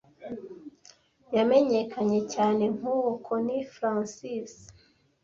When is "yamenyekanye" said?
1.35-2.19